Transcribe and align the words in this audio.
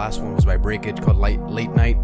last 0.00 0.22
one 0.22 0.34
was 0.34 0.46
by 0.46 0.56
Breakage 0.56 0.98
called 1.02 1.18
Late 1.18 1.70
Night. 1.72 1.98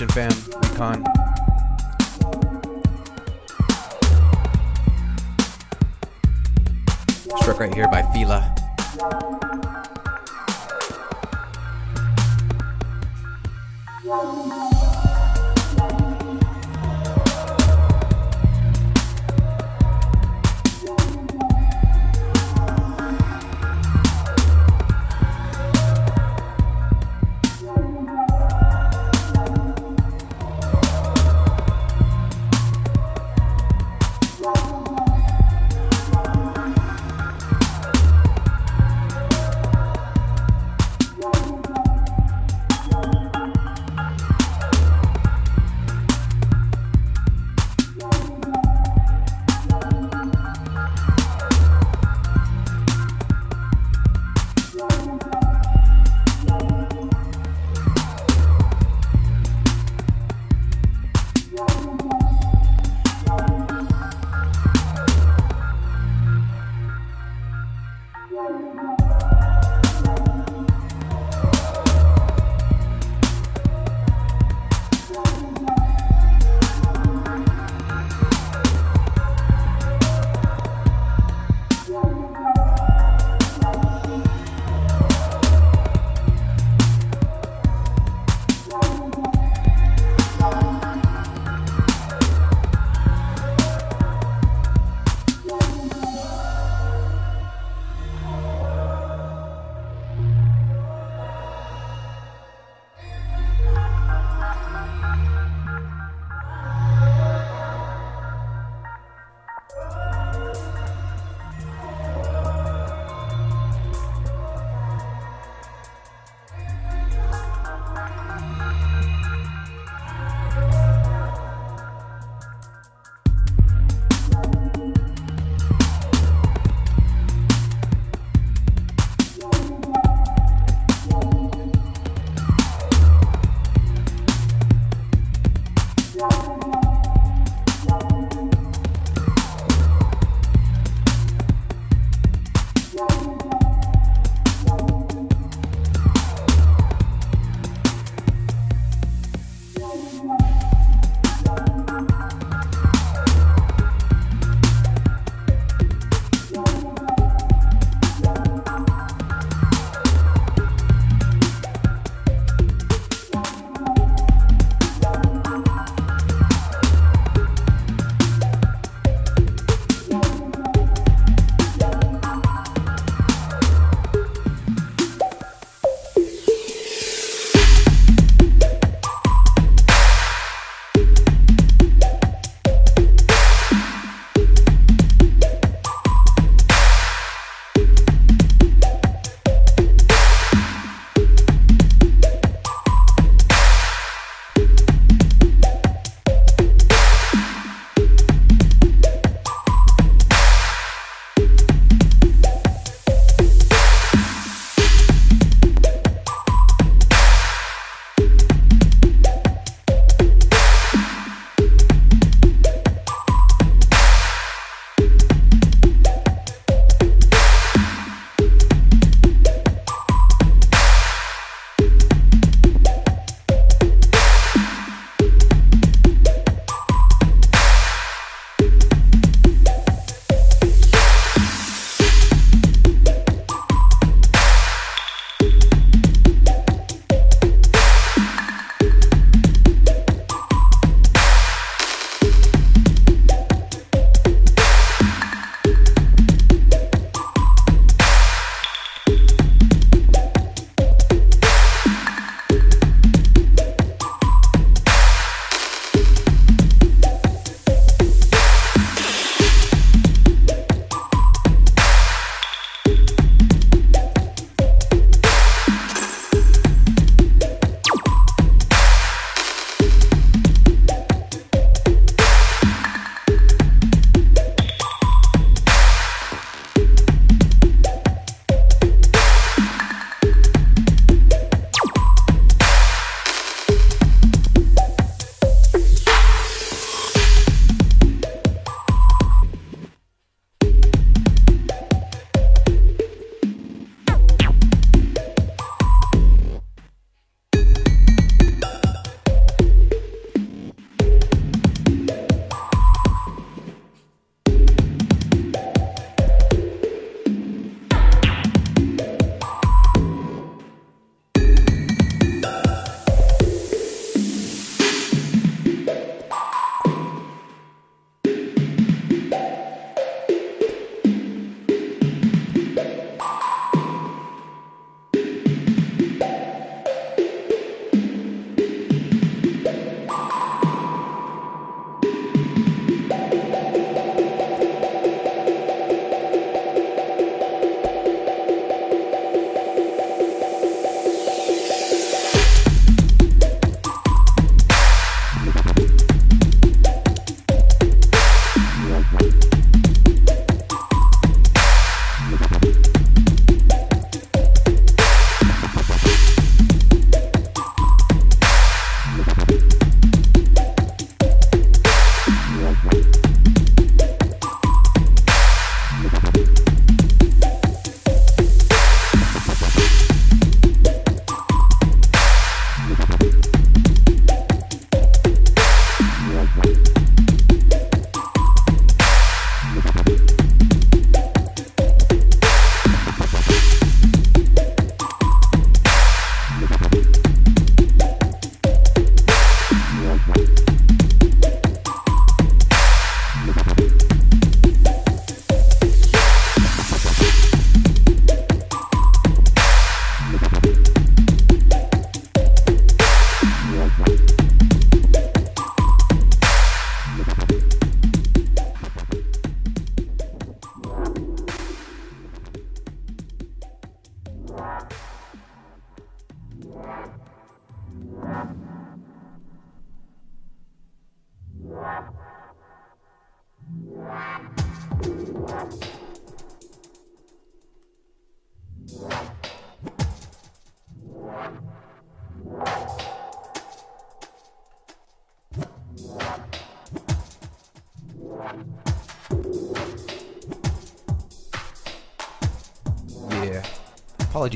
Mission 0.00 0.14
fam, 0.14 0.30
Recon. 0.62 1.04
Struck 7.42 7.60
right 7.60 7.74
here 7.74 7.86
by 7.88 8.00
Fila. 8.14 8.54
Yeah. 14.02 14.69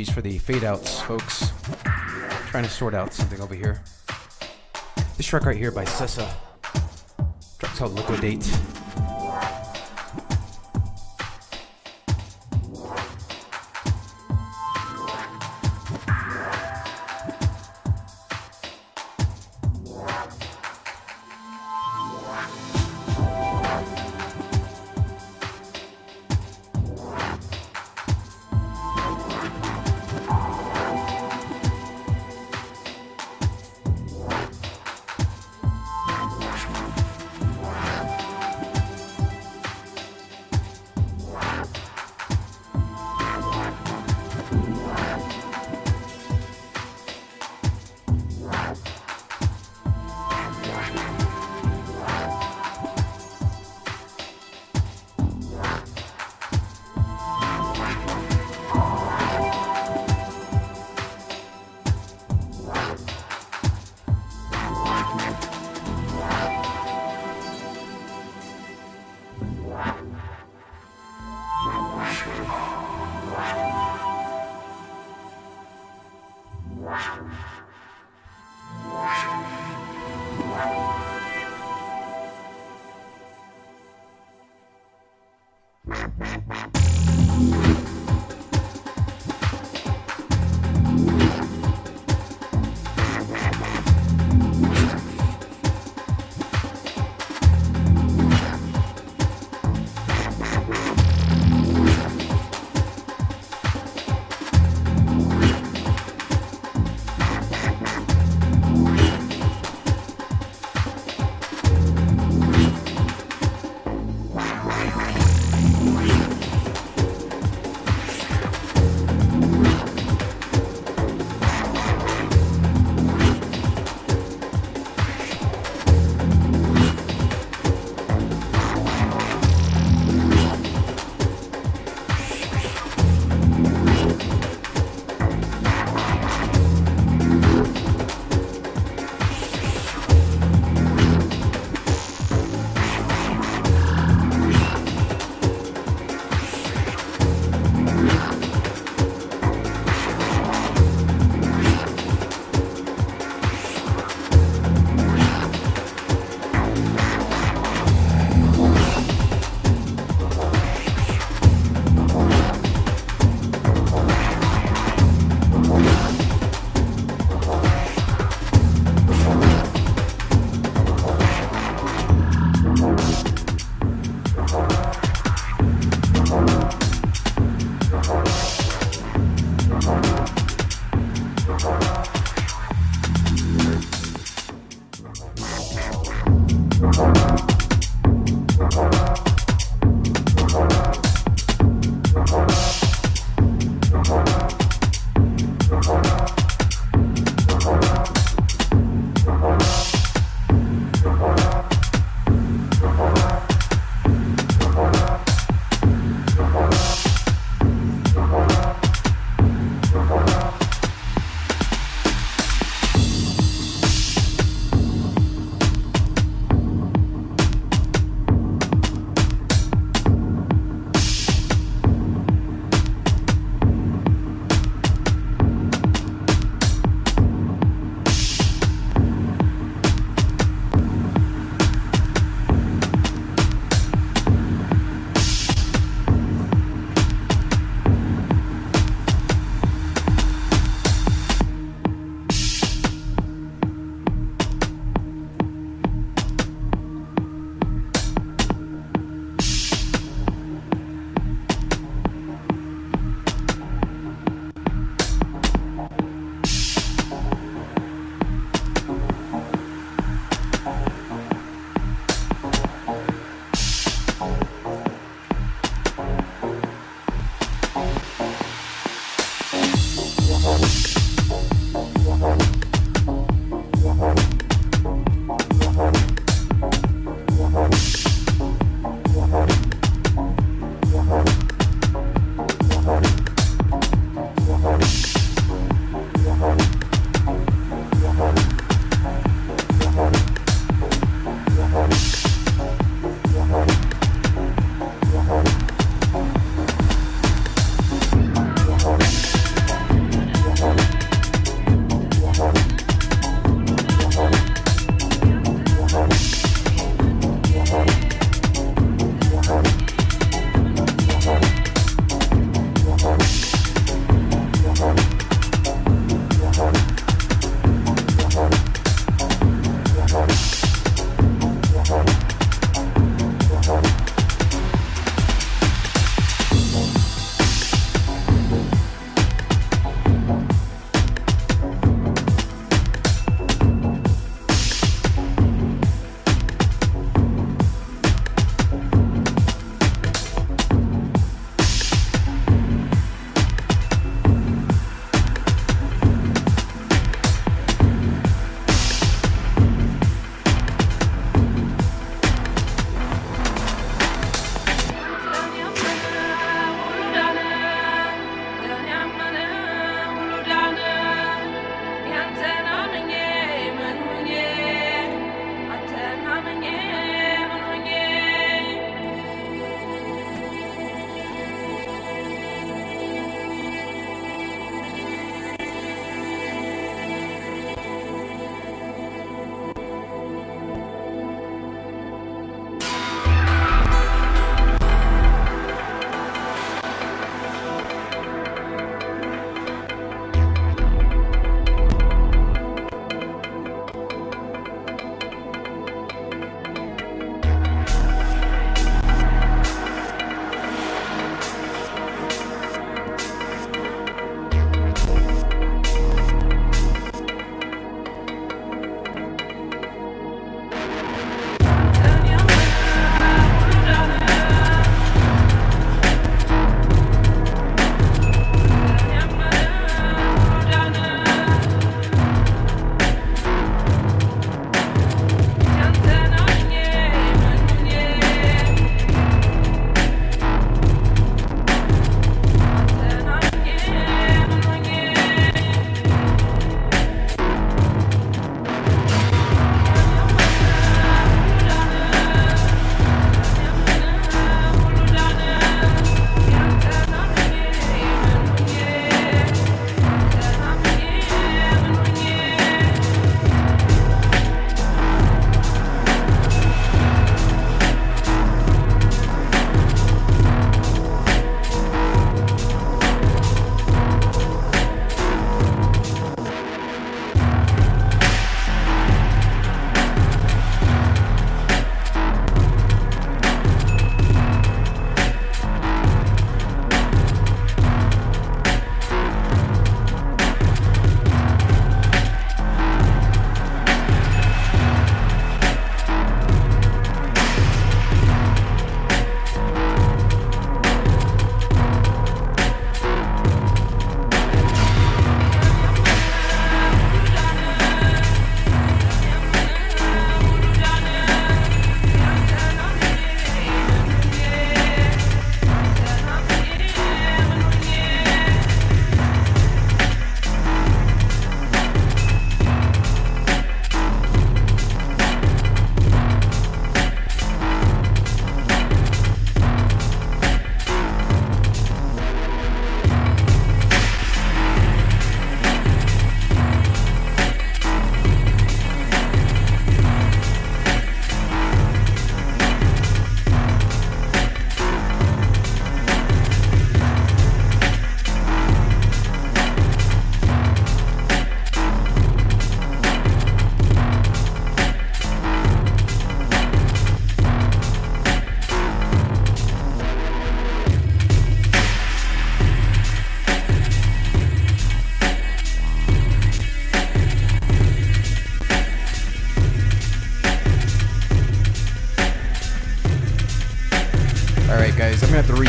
Apologies 0.04 0.14
for 0.14 0.20
the 0.22 0.38
fade 0.38 0.64
outs, 0.64 1.00
folks. 1.00 1.52
Trying 2.48 2.64
to 2.64 2.70
sort 2.70 2.92
out 2.94 3.14
something 3.14 3.40
over 3.40 3.54
here. 3.54 3.82
This 5.16 5.24
track 5.24 5.46
right 5.46 5.56
here 5.56 5.70
by 5.70 5.86
Sessa. 5.86 6.28
Track's 7.58 7.78
called 7.78 7.92
Liquidate. 7.92 8.44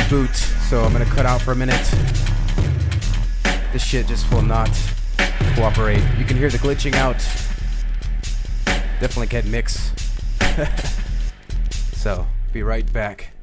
Reboot, 0.05 0.35
so 0.69 0.83
I'm 0.83 0.91
gonna 0.91 1.03
cut 1.03 1.25
out 1.25 1.41
for 1.41 1.51
a 1.51 1.55
minute. 1.55 1.81
This 3.73 3.83
shit 3.83 4.05
just 4.05 4.31
will 4.31 4.43
not 4.43 4.69
cooperate. 5.55 6.03
You 6.19 6.25
can 6.25 6.37
hear 6.37 6.51
the 6.51 6.59
glitching 6.59 6.93
out. 6.93 7.17
Definitely 8.99 9.27
can't 9.27 9.47
mix. 9.47 9.91
so, 11.93 12.27
be 12.53 12.61
right 12.61 12.91
back. 12.93 13.34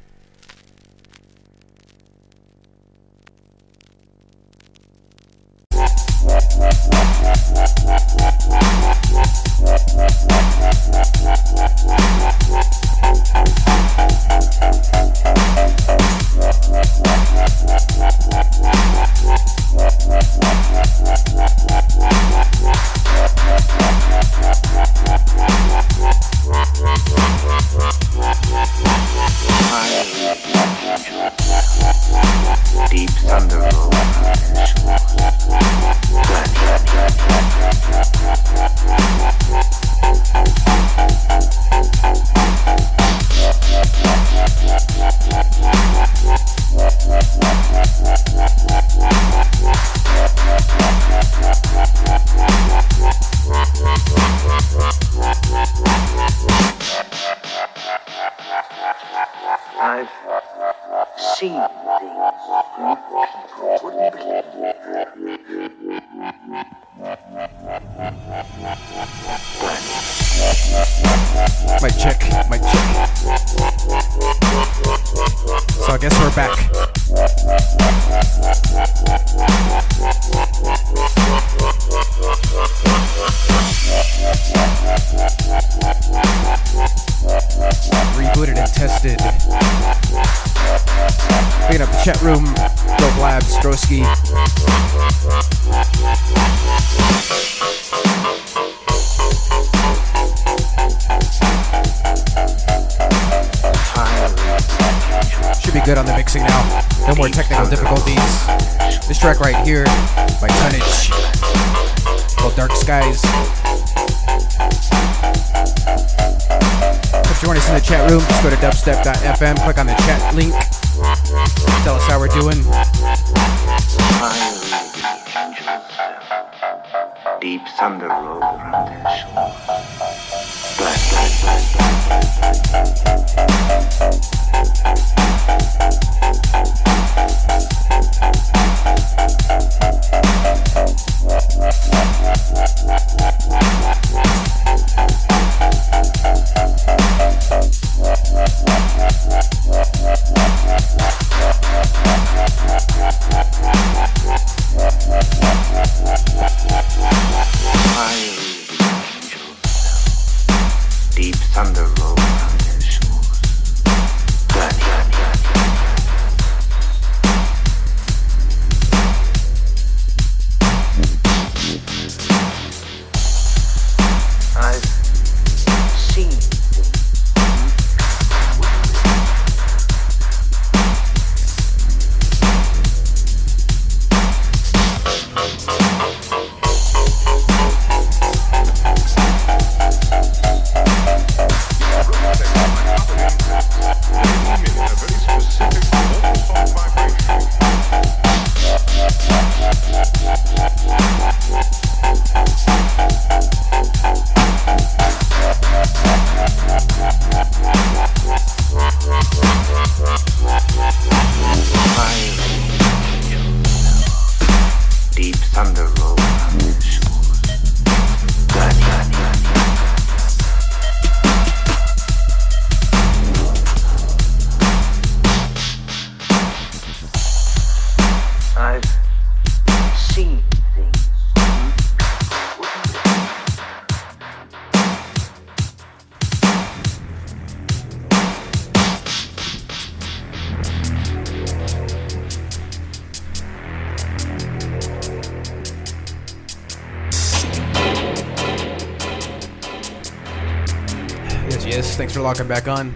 Locking 252.33 252.47
back 252.47 252.67
on. 252.67 252.89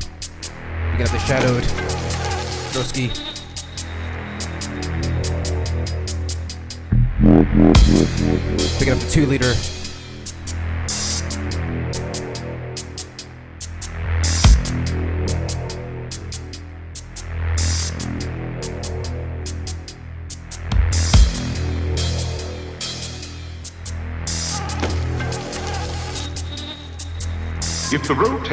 We 0.91 0.97
got 0.97 1.11
the 1.11 1.19
shadowed 1.19 1.61
Broski. 2.73 3.09
Picking 8.79 8.93
up 8.93 8.99
the 8.99 9.09
two 9.11 9.27
liter 9.27 9.76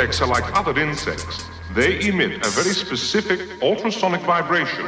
Are 0.04 0.26
like 0.26 0.44
other 0.54 0.78
insects, 0.78 1.48
they 1.72 2.06
emit 2.06 2.44
a 2.46 2.50
very 2.50 2.74
specific 2.74 3.62
ultrasonic 3.62 4.20
vibration 4.20 4.86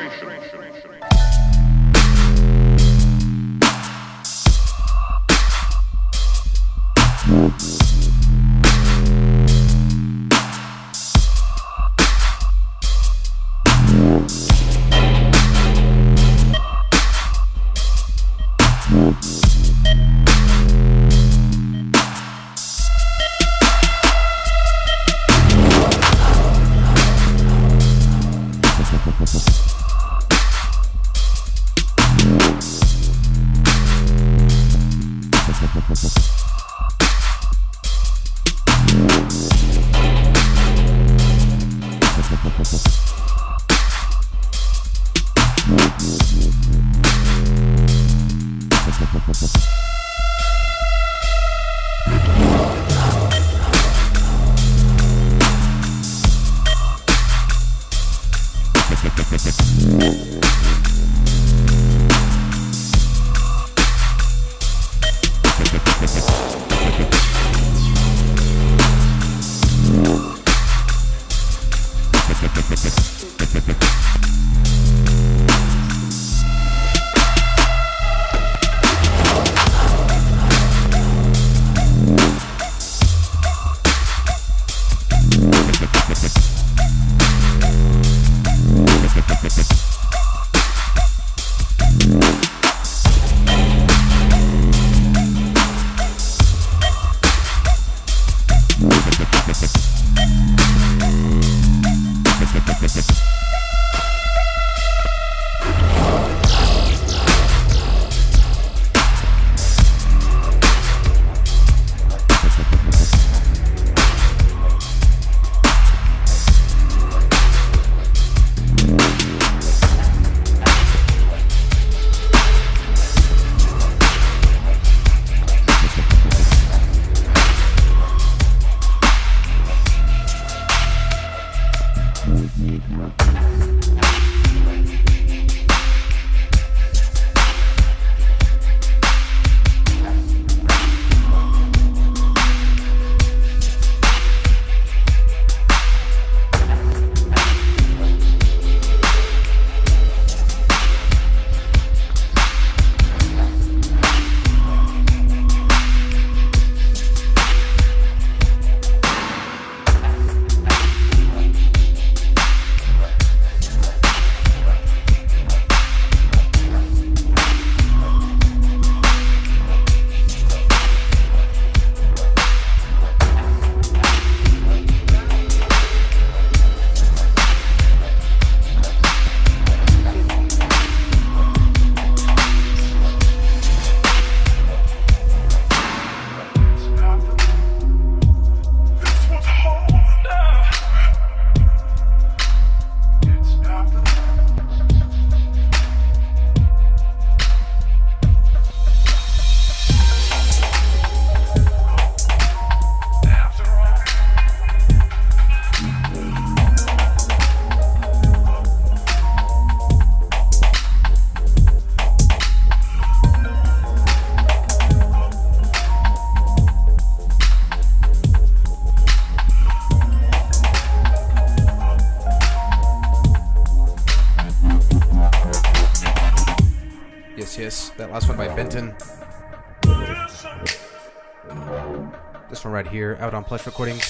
here 232.97 233.19
out 233.21 233.35
on 233.35 233.45
Plush 233.45 233.67
Recordings. 233.67 234.01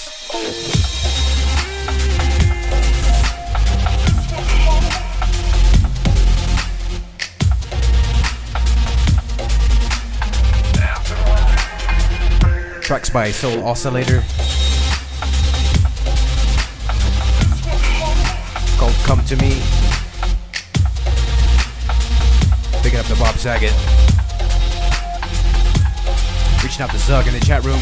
Tracks 12.81 13.11
by 13.11 13.33
Soul 13.33 13.65
Oscillator. 13.65 14.23
Called 18.79 18.95
Come 19.05 19.25
to 19.25 19.37
Me. 19.39 19.61
Picking 22.85 23.01
up 23.01 23.07
the 23.07 23.17
Bob 23.19 23.35
Saget. 23.35 23.73
Reaching 26.63 26.83
out 26.83 26.91
to 26.91 26.99
Zug 26.99 27.27
in 27.27 27.35
the 27.35 27.41
chat 27.41 27.65
room. 27.65 27.81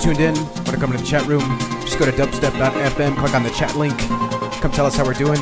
Tuned 0.00 0.20
in, 0.20 0.34
want 0.34 0.68
to 0.68 0.76
come 0.78 0.92
to 0.92 0.98
the 0.98 1.04
chat 1.04 1.26
room, 1.26 1.58
just 1.82 1.98
go 1.98 2.06
to 2.06 2.12
dubstep.fm, 2.12 3.16
click 3.18 3.34
on 3.34 3.42
the 3.42 3.50
chat 3.50 3.76
link, 3.76 3.96
come 4.60 4.70
tell 4.72 4.86
us 4.86 4.96
how 4.96 5.04
we're 5.04 5.12
doing. 5.12 5.38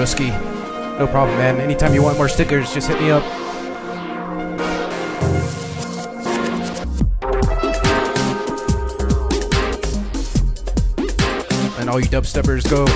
Drusky. 0.00 0.30
No 0.98 1.06
problem, 1.06 1.36
man. 1.36 1.60
Anytime 1.60 1.92
you 1.92 2.02
want 2.02 2.16
more 2.16 2.26
stickers, 2.26 2.72
just 2.72 2.88
hit 2.88 2.98
me 3.02 3.10
up. 3.10 3.22
And 11.78 11.90
all 11.90 12.00
you 12.00 12.06
dubsteppers, 12.06 12.64
go. 12.70 12.86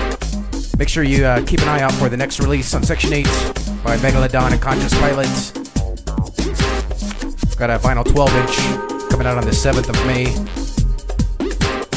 Make 0.79 0.89
sure 0.89 1.03
you 1.03 1.27
uh, 1.27 1.45
keep 1.45 1.61
an 1.61 1.69
eye 1.69 1.83
out 1.83 1.93
for 1.93 2.09
the 2.09 2.17
next 2.17 2.41
release 2.41 2.73
on 2.73 2.83
Section 2.83 3.13
8 3.13 3.25
by 3.85 3.99
Megalodon 3.99 4.53
and 4.53 4.63
Conscious 4.63 4.95
Pilots. 4.95 5.51
Got 7.57 7.69
a 7.69 7.79
vinyl 7.79 8.11
12 8.11 8.35
inch 8.37 9.11
coming 9.11 9.27
out 9.27 9.37
on 9.37 9.45
the 9.45 9.51
7th 9.51 9.91
of 9.91 10.07
May. 10.07 10.25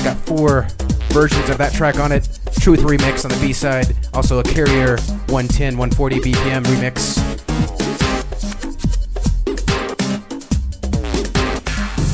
Got 0.04 0.18
four 0.26 0.68
versions 1.14 1.50
of 1.50 1.58
that 1.60 1.72
track 1.72 1.98
on 1.98 2.12
it. 2.12 2.37
Truth 2.68 2.82
remix 2.82 3.24
on 3.24 3.32
the 3.32 3.38
B 3.40 3.54
side, 3.54 3.96
also 4.14 4.40
a 4.40 4.44
Carrier 4.44 4.98
110 5.30 5.78
140 5.78 6.20
BPM 6.20 6.66
remix. 6.66 7.16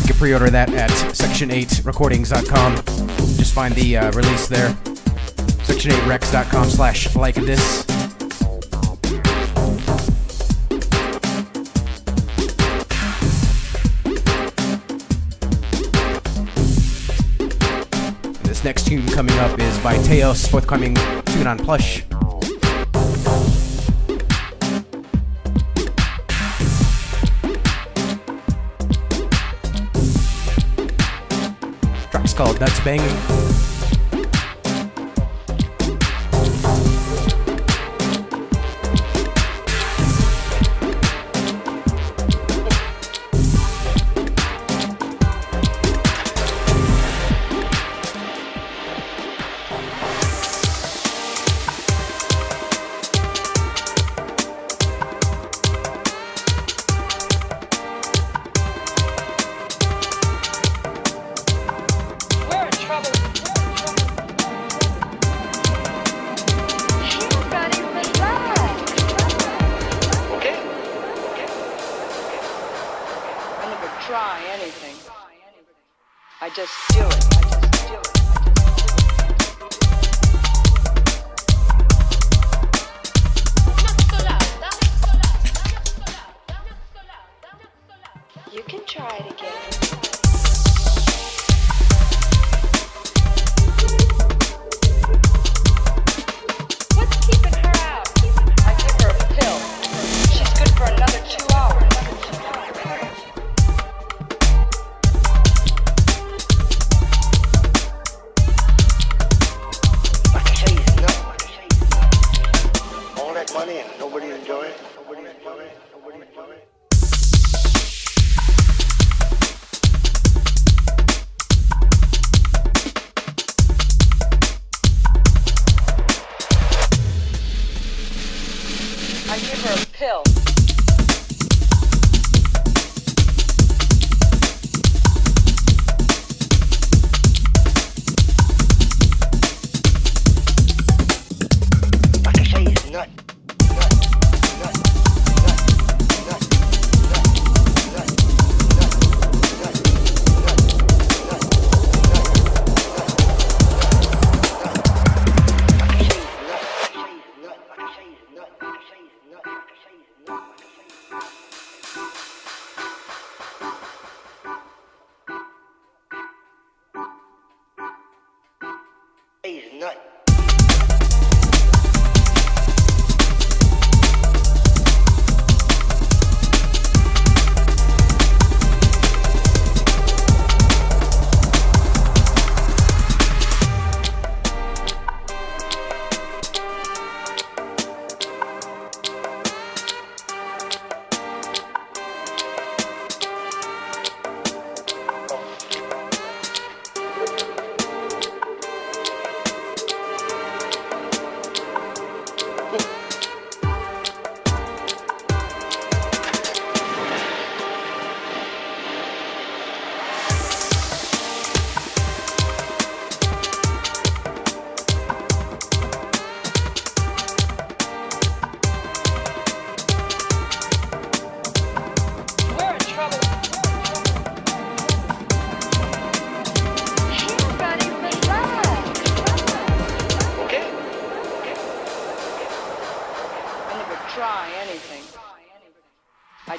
You 0.02 0.08
can 0.08 0.16
pre 0.16 0.32
order 0.32 0.52
that 0.52 0.72
at 0.76 0.92
section8recordings.com. 0.92 2.76
Just 3.36 3.56
find 3.56 3.74
the 3.74 3.98
uh, 3.98 4.12
release 4.12 4.46
there. 4.46 4.70
Section8rex.com 5.66 6.70
slash 6.70 7.16
like 7.16 7.34
this. 7.34 7.48
This 7.48 7.83
coming 19.28 19.40
up 19.40 19.60
is 19.60 19.80
by 19.80 19.98
Teos, 20.00 20.48
forthcoming 20.48 20.96
tune 21.26 21.48
on 21.48 21.58
Plush. 21.58 22.04
Track's 32.12 32.34
called 32.34 32.60
Nuts 32.60 32.80
Banging. 32.82 33.43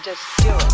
Just 0.04 0.36
do 0.42 0.50
it. 0.50 0.73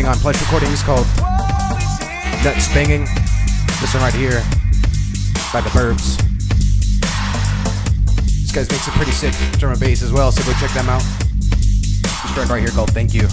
Forthcoming 0.00 0.06
on 0.06 0.18
Plush 0.18 0.40
Recordings 0.40 0.82
called 0.82 1.06
Nuts 2.44 2.72
Banging. 2.72 3.04
This 3.80 3.94
one 3.94 4.02
right 4.02 4.14
here 4.14 4.42
by 5.52 5.60
the 5.60 5.70
Burbs. 5.70 6.16
This 8.24 8.52
guys 8.52 8.70
makes 8.70 8.84
some 8.84 8.94
pretty 8.94 9.12
sick 9.12 9.32
drum 9.58 9.72
and 9.72 9.80
bass 9.80 10.02
as 10.02 10.12
well, 10.12 10.32
so 10.32 10.42
go 10.44 10.58
check 10.58 10.70
them 10.72 10.88
out. 10.88 11.02
This 11.50 12.34
track 12.34 12.48
right 12.48 12.60
here 12.60 12.70
called 12.70 12.90
Thank. 12.92 13.14
You 13.14 13.28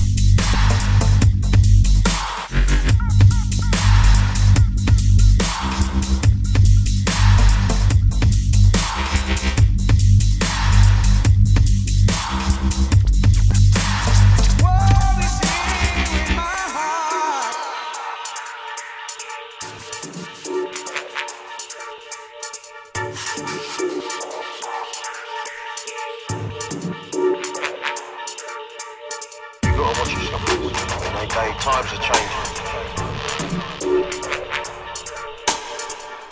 They, 31.38 31.52
times 31.60 31.94
are 31.94 32.02
changing. 32.02 32.46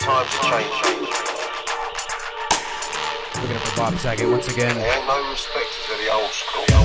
Times 0.00 0.30
are 0.34 0.50
changing. 0.50 1.00
Looking 3.40 3.56
up 3.56 3.62
for 3.62 3.76
Bob 3.76 3.94
Saget 3.98 4.28
once 4.28 4.48
again. 4.48 4.74
There 4.74 4.98
ain't 4.98 5.06
no 5.06 5.30
respect 5.30 5.66
to 5.86 5.92
the 6.02 6.12
old 6.12 6.30
school. 6.30 6.64
The 6.66 6.74
old 6.74 6.74
school. 6.74 6.75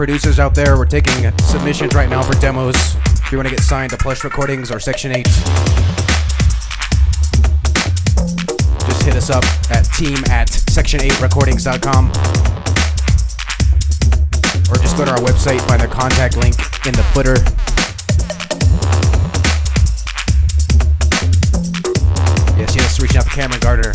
Producers 0.00 0.38
out 0.38 0.54
there, 0.54 0.78
we're 0.78 0.86
taking 0.86 1.30
submissions 1.40 1.94
right 1.94 2.08
now 2.08 2.22
for 2.22 2.32
demos. 2.40 2.74
If 3.04 3.30
you 3.30 3.36
want 3.36 3.50
to 3.50 3.54
get 3.54 3.62
signed 3.62 3.90
to 3.90 3.98
Plush 3.98 4.24
Recordings 4.24 4.70
or 4.70 4.80
Section 4.80 5.12
8, 5.12 5.26
just 8.86 9.02
hit 9.02 9.14
us 9.14 9.28
up 9.28 9.44
at 9.70 9.82
team 9.92 10.16
at 10.30 10.48
section8recordings.com. 10.48 12.08
Or 14.70 14.78
just 14.80 14.96
go 14.96 15.04
to 15.04 15.10
our 15.10 15.18
website, 15.18 15.60
find 15.68 15.82
the 15.82 15.88
contact 15.88 16.38
link 16.38 16.56
in 16.86 16.94
the 16.94 17.02
footer. 17.12 17.36
Yes, 22.58 22.74
yes, 22.74 22.98
reaching 23.02 23.18
out 23.18 23.24
to 23.24 23.30
Cameron 23.32 23.60
Gardner. 23.60 23.92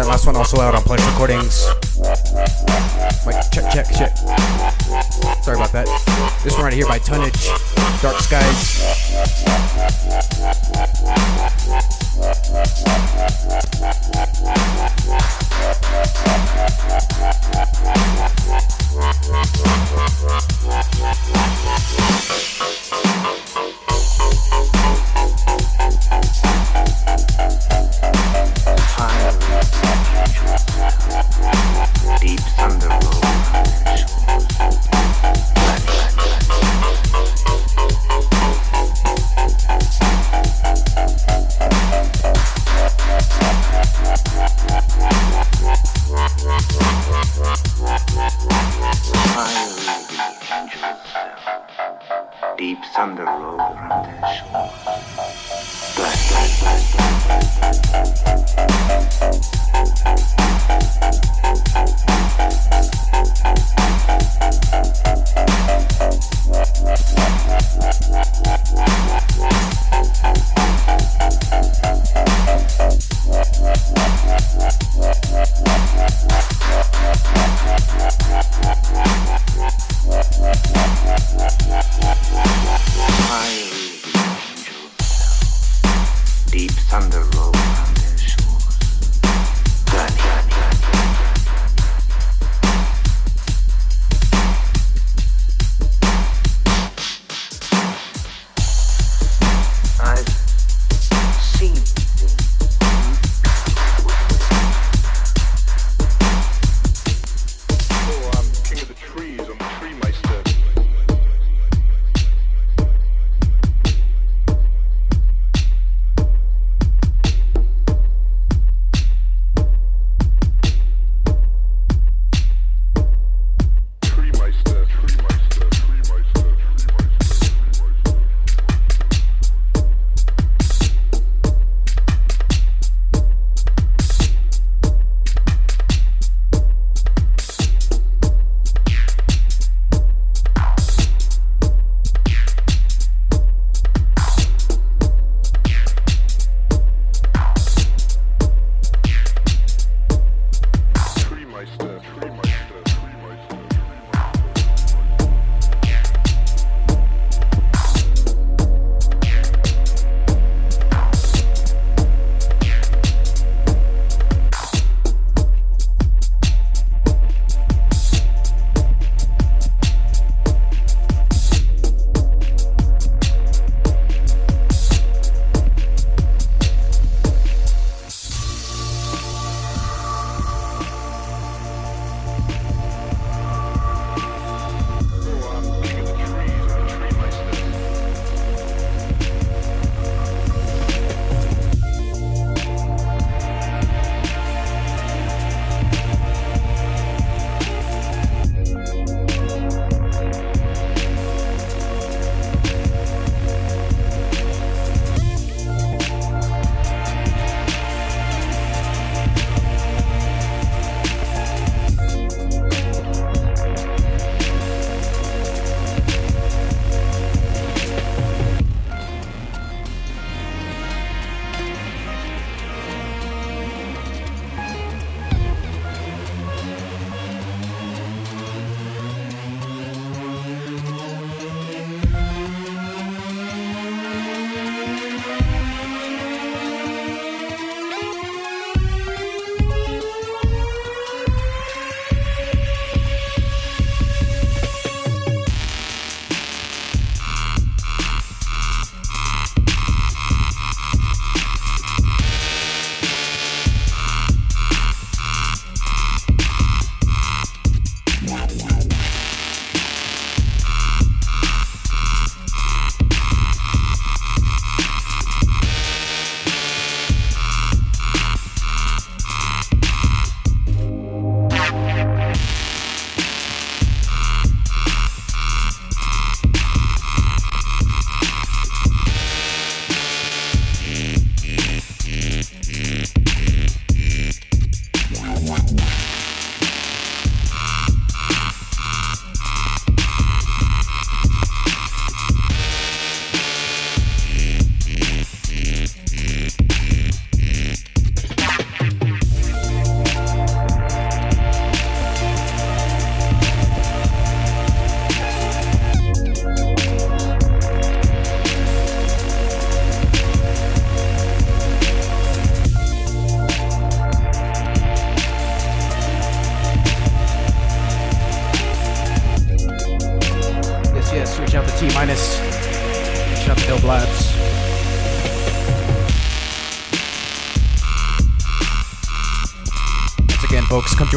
That 0.00 0.06
last 0.06 0.24
one 0.24 0.34
also 0.34 0.58
out 0.62 0.74
on 0.74 0.82
Pledge 0.82 1.04
Recordings. 1.08 1.66
Check, 3.52 3.70
check, 3.70 3.86
check. 3.92 4.16
Sorry 5.42 5.58
about 5.58 5.72
that. 5.72 6.40
This 6.42 6.54
one 6.54 6.64
right 6.64 6.72
here 6.72 6.86
by 6.86 6.98
Tonnage, 7.00 7.50
Dark 8.00 8.18
Skies. 8.20 8.80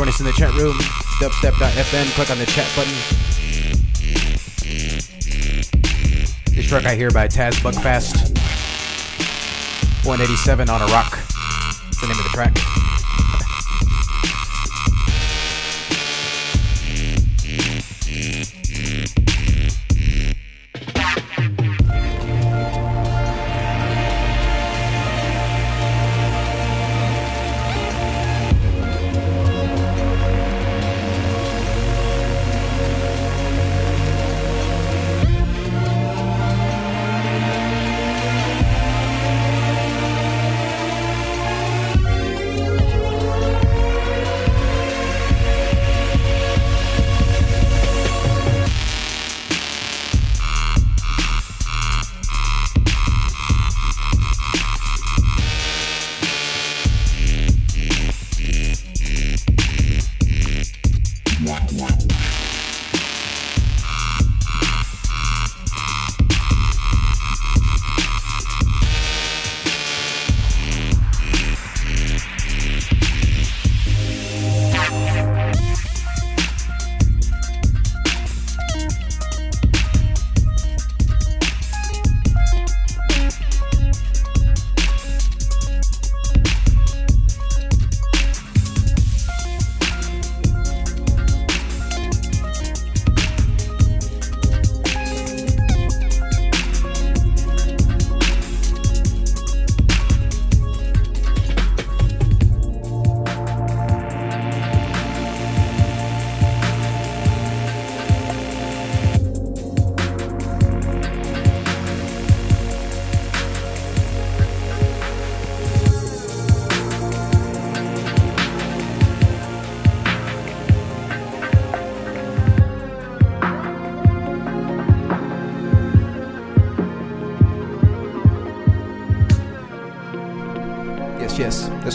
Join 0.04 0.10
us 0.10 0.20
in 0.20 0.26
the 0.26 0.34
chat 0.34 0.54
room. 0.56 0.76
Dubstep.fm. 1.22 2.14
Click 2.16 2.30
on 2.30 2.38
the 2.38 2.46
chat 2.46 2.70
button. 2.76 2.94
This 6.54 6.68
track 6.68 6.86
I 6.86 6.96
hear 6.96 7.10
by 7.10 7.28
Taz 7.30 7.54
Buckfast. 7.62 8.36
187 10.06 10.70
on 10.70 10.82
a 10.82 10.86
rock. 10.88 11.12
That's 11.12 12.02
the 12.02 12.08
name 12.08 12.18
of 12.18 12.24
the 12.24 12.32
track. 12.34 12.73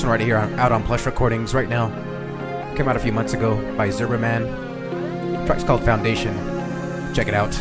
Right 0.09 0.21
here, 0.21 0.39
on- 0.39 0.59
out 0.59 0.73
on 0.73 0.83
Plush 0.85 1.05
Recordings 1.05 1.53
right 1.53 1.69
now. 1.69 1.89
Came 2.77 2.89
out 2.89 2.97
a 2.97 2.99
few 2.99 3.13
months 3.13 3.35
ago 3.35 3.57
by 3.77 3.89
Zerba 3.89 4.19
Man. 4.19 4.45
The 5.33 5.45
track's 5.45 5.65
called 5.65 5.85
Foundation. 5.85 6.35
Check 7.15 7.29
it 7.29 7.35
out. 7.35 7.53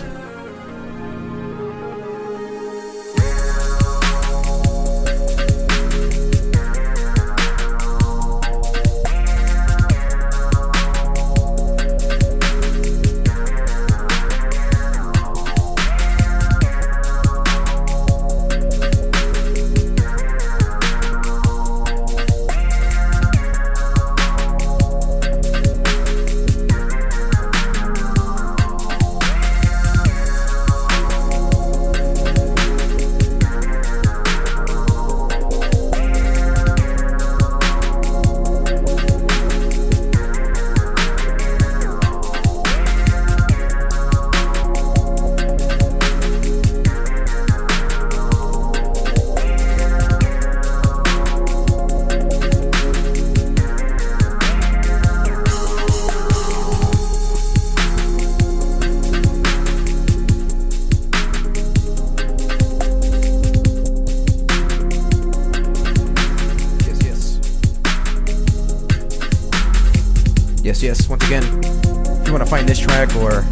Yes. 70.88 71.10
Once 71.10 71.26
again, 71.26 71.44
if 71.44 72.28
you 72.28 72.32
want 72.32 72.46
to 72.46 72.50
find 72.50 72.66
this 72.66 72.80
track 72.80 73.14
or 73.18 73.44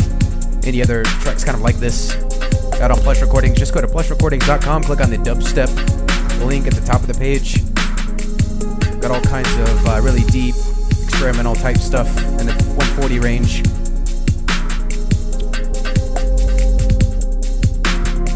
any 0.64 0.82
other 0.82 1.04
tracks 1.04 1.44
kind 1.44 1.54
of 1.54 1.62
like 1.62 1.76
this 1.76 2.16
out 2.80 2.92
on 2.92 2.98
Plush 3.00 3.22
Recordings, 3.22 3.60
just 3.60 3.74
go 3.74 3.82
to 3.82 3.88
plushrecordings.com, 3.88 4.84
click 4.84 5.02
on 5.02 5.10
the 5.10 5.18
dubstep 5.18 5.68
link 6.46 6.66
at 6.66 6.74
the 6.74 6.86
top 6.86 7.02
of 7.02 7.08
the 7.08 7.14
page. 7.14 7.60
Got 9.02 9.12
all 9.12 9.20
kinds 9.20 9.54
of 9.54 9.86
uh, 9.86 10.00
really 10.02 10.24
deep 10.32 10.56
experimental 11.04 11.56
type 11.56 11.76
stuff 11.76 12.08
in 12.40 12.48
the 12.48 12.54
140 12.78 13.20
range. 13.20 13.64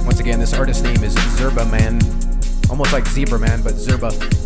Once 0.05 0.19
again, 0.19 0.41
this 0.41 0.53
artist's 0.53 0.83
name 0.83 1.01
is 1.05 1.15
Zerba 1.39 1.71
Man. 1.71 2.01
Almost 2.69 2.91
like 2.91 3.07
Zebra 3.07 3.39
Man, 3.39 3.61
but 3.61 3.75
Zerba. 3.75 4.38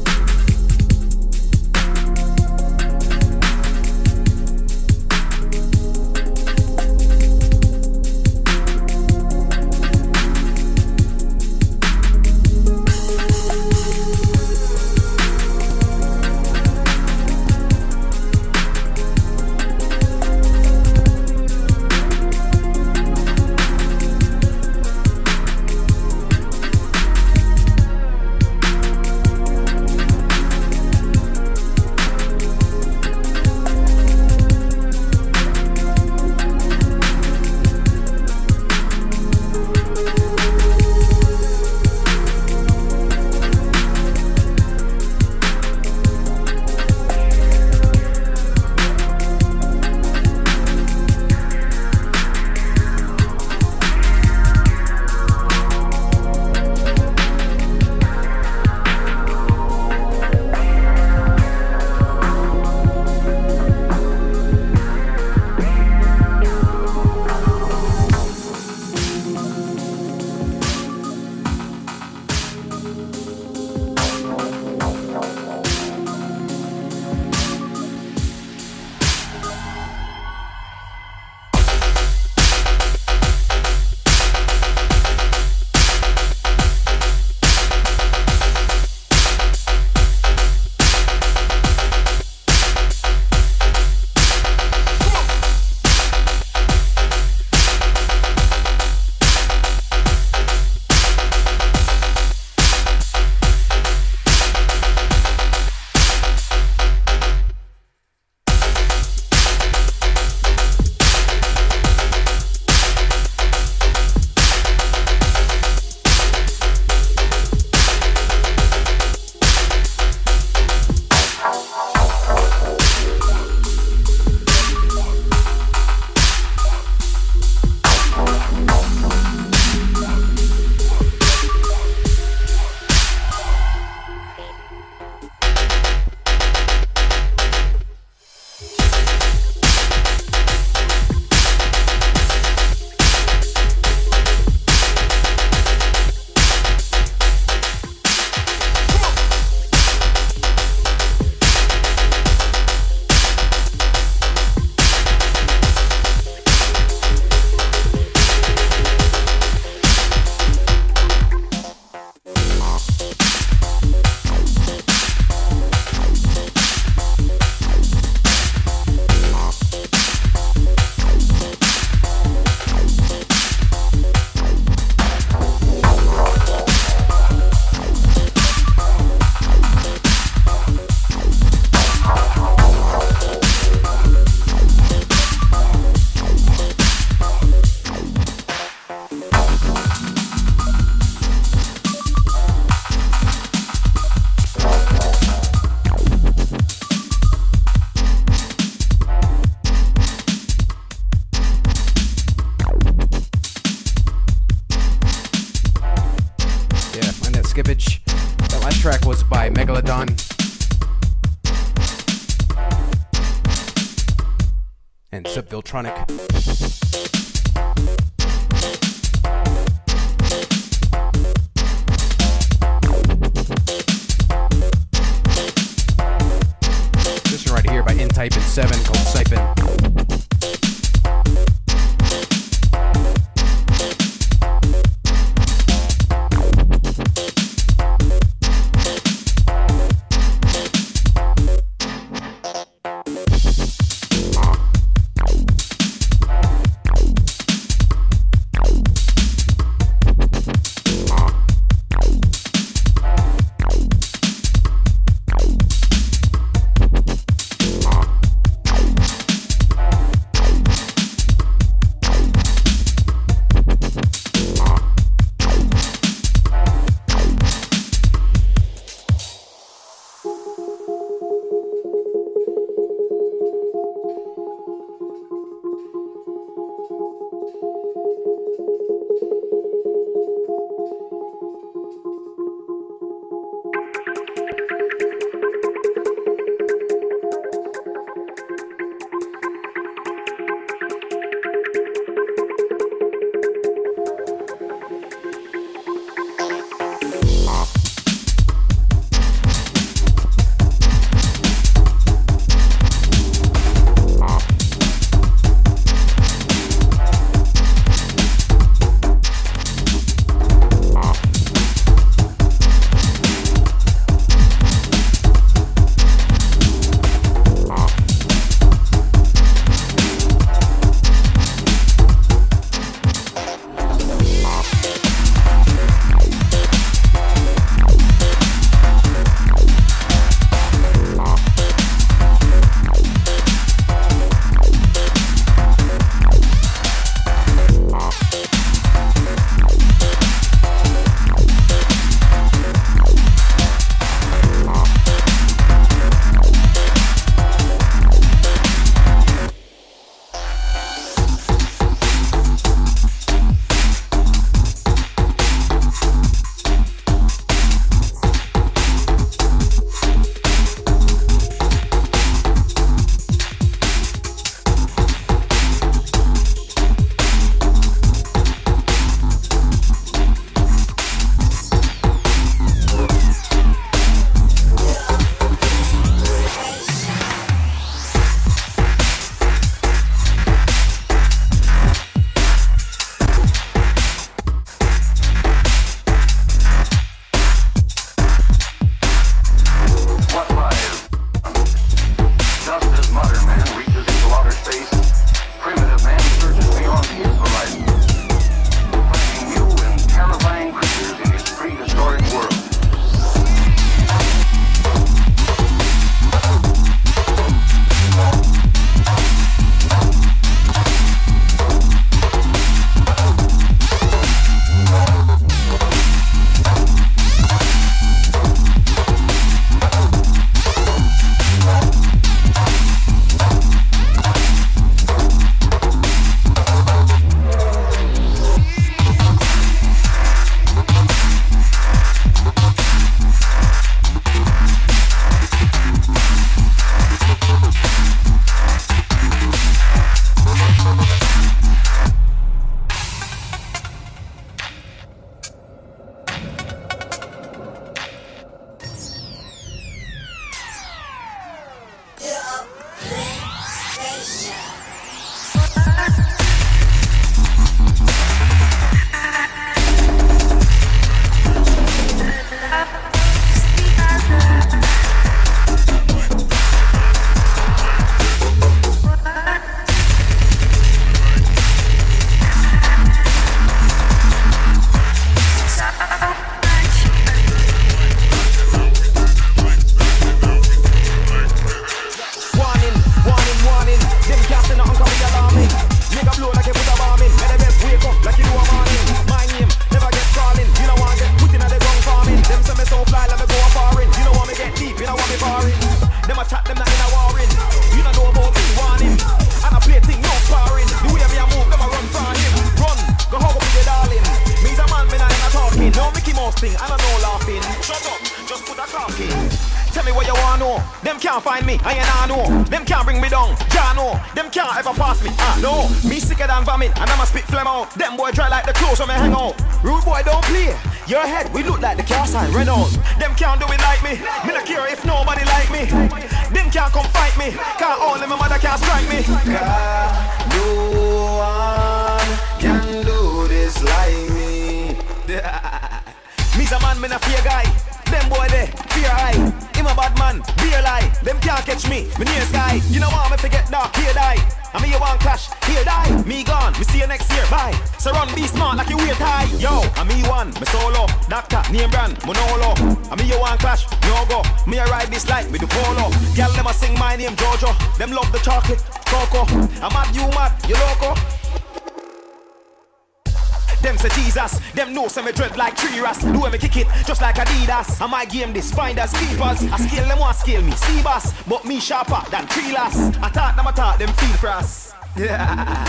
Adidas. 568.03 568.07
I 568.07 568.07
might 568.07 568.29
game 568.29 568.53
this 568.53 568.71
finders 568.71 569.13
keepers. 569.13 569.63
I 569.71 569.77
scale 569.77 570.07
them 570.07 570.19
want 570.19 570.35
scale 570.37 570.61
me, 570.61 570.71
see 570.71 571.01
boss, 571.03 571.33
but 571.43 571.65
me 571.65 571.79
sharper 571.79 572.21
than 572.29 572.47
tree 572.47 572.73
lass. 572.73 572.97
I 573.17 573.29
thought 573.29 573.55
them 573.55 573.67
I 573.67 573.71
thought 573.71 573.99
them 573.99 574.09
feel 574.13 574.37
for 574.37 574.49
us. 574.49 574.93
Yeah. 575.15 575.85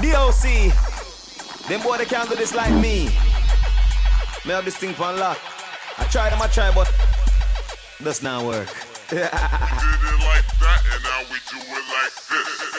DOC, 0.00 0.72
them 1.68 1.82
boy 1.82 1.98
they 1.98 2.04
can't 2.04 2.28
do 2.28 2.36
this 2.36 2.54
like 2.54 2.72
me. 2.72 3.10
Me 4.44 4.52
have 4.52 4.64
this 4.64 4.76
thing 4.76 4.94
for 4.94 5.12
lock. 5.12 5.38
I 5.98 6.04
try 6.04 6.30
them, 6.30 6.40
I 6.42 6.48
try, 6.48 6.72
but 6.74 6.92
does 8.02 8.22
not 8.22 8.44
work. 8.44 8.68
did 9.08 9.18
it 9.18 9.30
like 9.30 10.46
that, 10.60 10.82
and 10.92 11.02
now 11.02 11.22
we 11.30 11.38
do 11.50 11.58
it 11.58 11.84
like 11.88 12.12
this. 12.30 12.74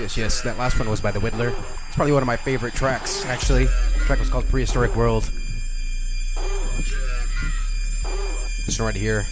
Yes, 0.00 0.16
yes, 0.16 0.40
that 0.42 0.56
last 0.56 0.78
one 0.78 0.88
was 0.88 1.00
by 1.00 1.10
The 1.10 1.20
Widdler. 1.20 1.48
It's 1.48 1.94
probably 1.96 2.12
one 2.12 2.22
of 2.22 2.26
my 2.26 2.36
favorite 2.36 2.74
tracks, 2.74 3.26
actually. 3.26 3.68
Track 4.10 4.18
was 4.18 4.28
called 4.28 4.48
Prehistoric 4.48 4.96
World. 4.96 5.22
This 8.66 8.76
one 8.76 8.86
right 8.86 8.96
here. 8.96 9.22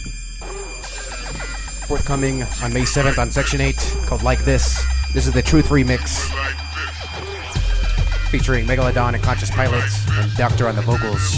Forthcoming 1.85 2.43
on 2.63 2.71
May 2.71 2.83
7th 2.83 3.17
on 3.17 3.29
Section 3.29 3.59
8, 3.59 3.75
called 4.05 4.23
Like 4.23 4.45
This. 4.45 4.81
This 5.13 5.27
is 5.27 5.33
the 5.33 5.41
Truth 5.41 5.67
Remix, 5.67 6.29
featuring 8.29 8.65
Megalodon 8.65 9.15
and 9.15 9.21
Conscious 9.21 9.51
Pilots, 9.51 10.07
and 10.11 10.33
Doctor 10.37 10.69
on 10.69 10.77
the 10.77 10.81
vocals. 10.81 11.37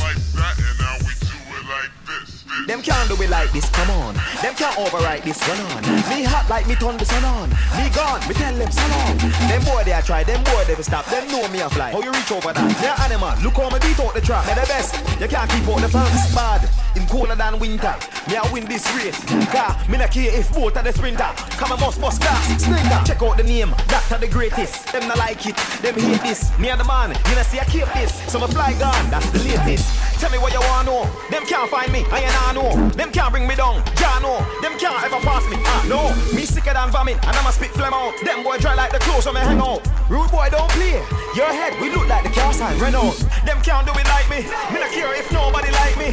Like 3.41 3.53
this, 3.53 3.69
come 3.71 3.89
on. 3.89 4.13
Them 4.41 4.53
can't 4.53 4.77
override 4.77 5.23
this, 5.23 5.41
run 5.47 5.59
on. 5.73 5.81
Me 6.13 6.21
hot 6.21 6.45
like 6.47 6.67
me 6.67 6.75
turn 6.75 6.97
the 6.97 7.05
sun 7.05 7.25
on. 7.25 7.49
Me 7.73 7.89
gone, 7.89 8.21
me 8.29 8.33
tell 8.35 8.53
them 8.53 8.69
sun 8.69 8.91
on. 9.01 9.17
Them 9.49 9.63
boy 9.65 9.81
they 9.83 9.93
a 9.93 10.01
try, 10.01 10.23
them 10.23 10.43
boy 10.43 10.63
they 10.65 10.75
stop. 10.83 11.05
Them 11.05 11.27
know 11.27 11.47
me 11.49 11.61
a 11.61 11.69
fly. 11.69 11.91
How 11.91 12.01
you 12.01 12.11
reach 12.11 12.31
over 12.31 12.53
that? 12.53 12.69
They're 12.77 12.99
animal. 13.01 13.33
Look 13.41 13.57
how 13.57 13.69
me 13.73 13.79
beat 13.81 13.99
out 13.99 14.13
the 14.13 14.21
trap. 14.21 14.45
They're 14.45 14.61
the 14.61 14.67
best. 14.69 14.93
You 15.19 15.27
can't 15.27 15.49
keep 15.49 15.67
out 15.67 15.81
the 15.81 15.89
fans. 15.89 16.35
Bad. 16.35 16.69
In 17.11 17.17
colder 17.17 17.35
than 17.35 17.59
winter. 17.59 17.95
Me 18.27 18.35
a 18.35 18.53
win 18.53 18.65
this 18.65 18.85
race. 18.95 19.19
Car, 19.51 19.77
me 19.89 19.97
not 19.97 20.11
care 20.11 20.31
if 20.37 20.53
both 20.53 20.77
are 20.77 20.83
the 20.83 20.93
sprinter. 20.93 21.29
Come 21.57 21.71
a 21.71 21.77
must 21.77 21.99
bust. 21.99 22.21
Sprinter. 22.59 23.01
Check 23.05 23.21
out 23.21 23.37
the 23.37 23.43
name. 23.43 23.73
Doctor 23.87 24.17
the 24.17 24.27
greatest. 24.27 24.91
Them 24.91 25.07
not 25.07 25.17
like 25.17 25.45
it. 25.45 25.55
Them 25.81 25.95
hate 25.95 26.21
this. 26.21 26.57
Me 26.59 26.69
and 26.69 26.79
the 26.79 26.85
man. 26.85 27.09
You 27.29 27.35
know 27.35 27.43
see 27.43 27.59
I 27.59 27.65
keep 27.65 27.85
this. 27.93 28.13
So 28.31 28.39
my 28.39 28.47
fly 28.47 28.73
gone. 28.79 29.09
That's 29.09 29.29
the 29.31 29.39
latest. 29.39 30.19
Tell 30.19 30.31
me 30.31 30.37
what 30.37 30.53
you 30.53 30.59
want 30.59 30.87
know. 30.87 31.09
Them 31.29 31.45
can't 31.45 31.69
find 31.69 31.91
me. 31.91 32.05
I 32.11 32.21
ain't 32.21 32.41
I 32.47 32.53
know. 32.53 32.89
Them 32.89 33.11
can't 33.11 33.31
bring 33.31 33.47
me 33.47 33.55
down. 33.55 33.83
Jah 33.95 34.19
know. 34.21 34.39
Them 34.61 34.77
can't 34.77 35.03
ever 35.03 35.19
pass 35.25 35.43
me. 35.49 35.57
Ah 35.59 35.85
no. 35.87 36.13
Me 36.35 36.45
sicker 36.45 36.73
than 36.73 36.91
vomit. 36.91 37.17
And 37.25 37.35
I'ma 37.35 37.51
spit 37.51 37.71
phlegm 37.71 37.93
out. 37.93 38.13
Them 38.23 38.43
boy 38.43 38.57
dry 38.57 38.75
like 38.75 38.91
the 38.91 38.99
clothes 38.99 39.25
when 39.25 39.35
me 39.35 39.41
hang 39.41 39.59
out. 39.59 39.81
Rude 40.09 40.31
boy 40.31 40.47
don't 40.51 40.69
play. 40.71 41.01
Your 41.35 41.51
head 41.51 41.79
we 41.81 41.89
look 41.89 42.07
like 42.07 42.23
the 42.23 42.29
car 42.29 42.53
sign 42.53 42.77
Renault. 42.79 43.15
Them 43.45 43.61
can't 43.61 43.85
do 43.85 43.93
it 43.93 44.07
like 44.07 44.29
me. 44.29 44.45
Me 44.73 44.79
not 44.79 44.91
care 44.91 45.13
if 45.17 45.31
nobody 45.31 45.71
like 45.71 45.97
me. 45.97 46.11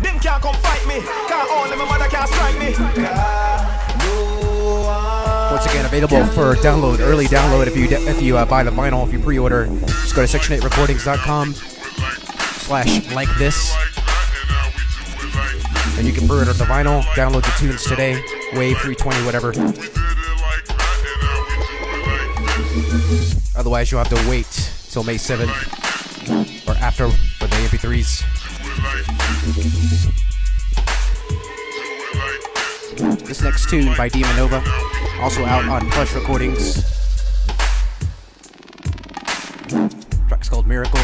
Them 0.00 0.18
can't 0.18 0.42
come 0.42 0.54
fight 0.56 0.86
me. 0.86 1.00
Can't 1.28 1.78
my 1.78 1.84
mother 1.84 2.08
can't 2.08 2.28
strike 2.28 2.58
me. 2.58 2.72
Once 5.50 5.66
again, 5.66 5.84
available 5.84 6.24
for 6.34 6.56
download, 6.56 7.00
early 7.00 7.26
download 7.26 7.66
if 7.66 7.76
you 7.76 7.86
if 7.88 8.22
you 8.22 8.36
uh, 8.36 8.44
buy 8.44 8.62
the 8.62 8.70
vinyl, 8.70 9.06
if 9.06 9.12
you 9.12 9.20
pre-order. 9.20 9.66
Just 9.66 10.14
go 10.14 10.26
to 10.26 10.38
section8recordings.com 10.38 11.54
slash 11.54 13.14
like 13.14 13.28
this, 13.38 13.74
and 15.98 16.06
you 16.06 16.12
can 16.12 16.26
pre-order 16.26 16.52
the 16.54 16.64
vinyl, 16.64 17.02
download 17.14 17.42
the 17.42 17.54
tunes 17.58 17.84
today, 17.84 18.14
Wave 18.54 18.78
320, 18.78 19.24
whatever. 19.24 19.50
Otherwise, 23.56 23.92
you'll 23.92 24.02
have 24.02 24.08
to 24.08 24.28
wait 24.28 24.46
till 24.90 25.04
May 25.04 25.16
7th 25.16 25.84
or 26.30 26.53
after 26.84 27.08
for 27.08 27.46
the 27.46 27.56
MP3s. 27.56 28.22
This 33.26 33.40
next 33.40 33.70
tune 33.70 33.96
by 33.96 34.10
Demon 34.10 34.36
Nova, 34.36 34.62
also 35.22 35.46
out 35.46 35.64
on 35.64 35.88
Plush 35.90 36.14
Recordings. 36.14 36.84
Track's 40.28 40.50
called 40.50 40.66
Miracle. 40.66 41.00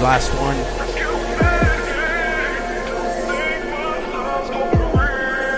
Last 0.00 0.30
one. 0.34 0.56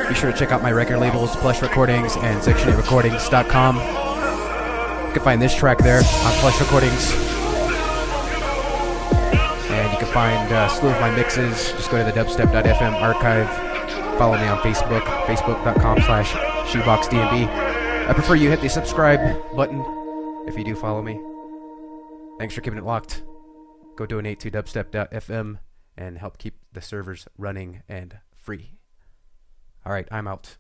Be 0.09 0.15
sure 0.15 0.31
to 0.31 0.39
check 0.39 0.53
out 0.53 0.63
my 0.63 0.73
record 0.73 0.99
labels, 0.99 1.35
Plush 1.37 1.63
Recordings 1.63 2.17
and 2.17 2.43
Section8Recordings.com. 2.43 3.77
You 5.07 5.13
can 5.13 5.23
find 5.23 5.41
this 5.41 5.55
track 5.55 5.79
there 5.79 5.99
on 5.99 6.33
Plush 6.41 6.61
Recordings. 6.61 7.13
And 9.71 9.93
you 9.93 9.99
can 9.99 10.13
find 10.13 10.53
uh, 10.53 10.69
a 10.71 10.75
slew 10.75 10.91
of 10.91 11.01
my 11.01 11.15
mixes. 11.15 11.73
Just 11.73 11.91
go 11.91 11.99
to 11.99 12.05
the 12.05 12.13
dubstep.fm 12.13 13.01
archive. 13.01 13.49
Follow 14.19 14.37
me 14.37 14.47
on 14.47 14.59
Facebook, 14.59 15.03
facebook.com 15.27 16.03
slash 16.03 16.31
shoeboxdnb. 16.71 17.49
I 18.09 18.13
prefer 18.13 18.35
you 18.35 18.51
hit 18.51 18.61
the 18.61 18.69
subscribe 18.69 19.21
button 19.55 19.85
if 20.47 20.59
you 20.59 20.65
do 20.65 20.75
follow 20.75 21.01
me. 21.03 21.19
Thanks 22.39 22.55
for 22.55 22.61
keeping 22.61 22.79
it 22.79 22.85
locked. 22.85 23.22
Go 23.97 24.07
donate 24.07 24.41
to 24.41 24.51
dubstep.fm 24.51 25.59
and 25.97 26.19
help 26.19 26.39
keep 26.39 26.59
the 26.73 26.81
servers 26.81 27.29
running 27.37 27.83
and 27.89 28.19
free. 28.35 28.79
All 29.85 29.93
right, 29.93 30.09
I'm 30.11 30.27
out. 30.27 30.57